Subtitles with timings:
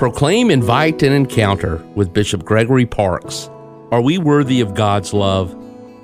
[0.00, 3.50] Proclaim, invite, and encounter with Bishop Gregory Parks.
[3.92, 5.54] Are we worthy of God's love?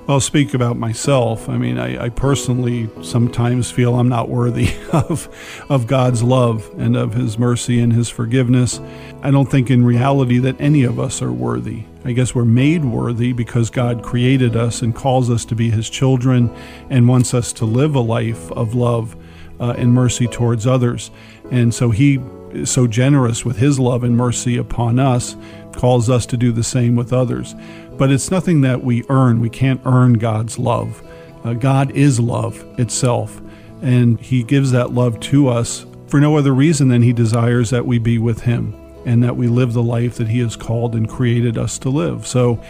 [0.06, 1.48] I'll speak about myself.
[1.48, 5.30] I mean, I, I, personally sometimes feel I'm not worthy of,
[5.70, 8.82] of God's love and of His mercy and His forgiveness.
[9.22, 11.84] I don't think in reality that any of us are worthy.
[12.04, 15.88] I guess we're made worthy because God created us and calls us to be His
[15.88, 16.54] children
[16.90, 19.16] and wants us to live a life of love
[19.58, 21.10] uh, and mercy towards others.
[21.50, 22.20] And so He
[22.64, 25.36] so generous with His love and mercy upon us,
[25.72, 27.54] calls us to do the same with others.
[27.92, 29.40] But it's nothing that we earn.
[29.40, 31.02] We can't earn God's love.
[31.44, 33.40] Uh, God is love itself,
[33.82, 37.86] and He gives that love to us for no other reason than He desires that
[37.86, 41.08] we be with Him and that we live the life that He has called and
[41.08, 42.26] created us to live.
[42.26, 42.60] So,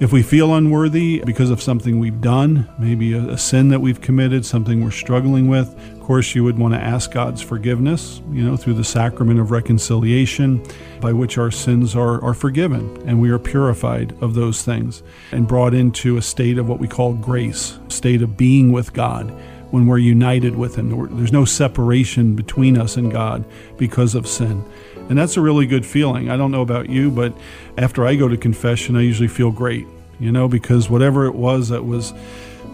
[0.00, 4.46] if we feel unworthy because of something we've done, maybe a, sin that we've committed,
[4.46, 5.74] something we're struggling with,
[6.08, 10.64] course, you would want to ask God's forgiveness, you know, through the sacrament of reconciliation,
[11.02, 15.46] by which our sins are, are forgiven and we are purified of those things and
[15.46, 19.30] brought into a state of what we call grace, state of being with God
[19.70, 20.88] when we're united with Him.
[21.18, 23.44] There's no separation between us and God
[23.76, 24.64] because of sin.
[25.10, 26.30] And that's a really good feeling.
[26.30, 27.36] I don't know about you, but
[27.76, 29.86] after I go to confession, I usually feel great,
[30.18, 32.14] you know, because whatever it was that was,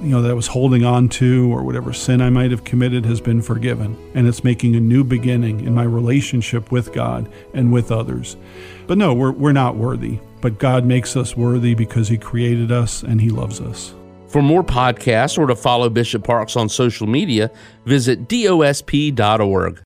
[0.03, 3.05] you know, that I was holding on to or whatever sin I might have committed
[3.07, 3.97] has been forgiven.
[4.15, 8.37] And it's making a new beginning in my relationship with God and with others.
[8.87, 10.19] But no, we're, we're not worthy.
[10.41, 13.95] But God makes us worthy because He created us and He loves us.
[14.29, 17.51] For more podcasts or to follow Bishop Parks on social media,
[17.85, 19.81] visit dosp.org.